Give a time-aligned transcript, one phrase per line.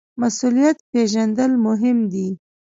[0.21, 2.27] مسوولیت پیژندل مهم دي